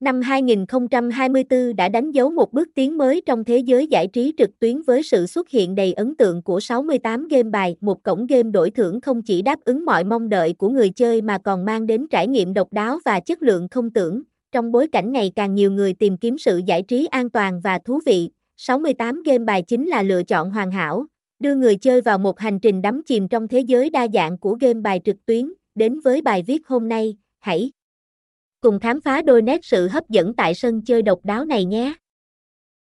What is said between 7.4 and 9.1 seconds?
bài, một cổng game đổi thưởng